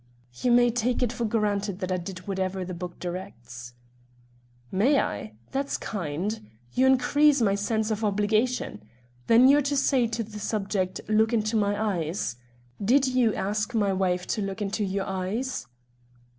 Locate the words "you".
0.41-0.51, 6.73-6.87, 13.09-13.35